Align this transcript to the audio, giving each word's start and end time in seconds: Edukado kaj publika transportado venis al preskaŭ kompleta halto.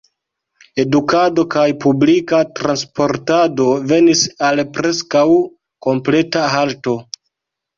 Edukado 0.83 1.43
kaj 1.55 1.65
publika 1.83 2.39
transportado 2.61 3.67
venis 3.93 4.25
al 4.49 4.63
preskaŭ 4.79 5.25
kompleta 5.89 6.49
halto. 6.57 6.99